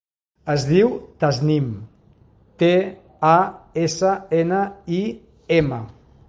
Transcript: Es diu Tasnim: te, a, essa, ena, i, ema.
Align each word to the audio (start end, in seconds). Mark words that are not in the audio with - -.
Es 0.51 0.63
diu 0.69 0.87
Tasnim: 1.23 1.67
te, 2.63 2.71
a, 3.33 3.37
essa, 3.83 4.15
ena, 4.41 4.63
i, 5.03 5.05
ema. 5.61 5.81